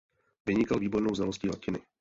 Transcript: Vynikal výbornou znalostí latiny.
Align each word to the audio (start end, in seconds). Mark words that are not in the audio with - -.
Vynikal 0.45 0.79
výbornou 0.79 1.15
znalostí 1.15 1.47
latiny. 1.49 1.79